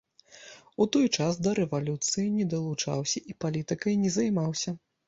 [0.85, 4.81] У той час да рэвалюцыі не далучаўся і палітыкай не займаўся.